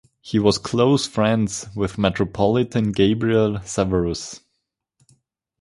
[0.19, 4.39] He was close friends with Metropolitan Gabriel Severus.